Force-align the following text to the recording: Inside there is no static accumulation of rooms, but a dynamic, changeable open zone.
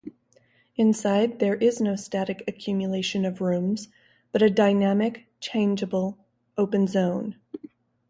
Inside 0.77 1.37
there 1.37 1.57
is 1.57 1.79
no 1.79 1.95
static 1.95 2.43
accumulation 2.47 3.23
of 3.23 3.39
rooms, 3.39 3.87
but 4.31 4.41
a 4.41 4.49
dynamic, 4.49 5.27
changeable 5.39 6.17
open 6.57 6.87
zone. 6.87 7.35